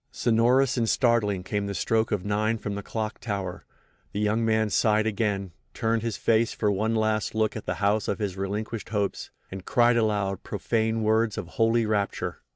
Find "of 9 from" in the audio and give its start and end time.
2.11-2.73